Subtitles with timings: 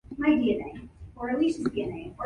[0.17, 0.81] Tony Hawk
[1.13, 2.15] starred in this episode.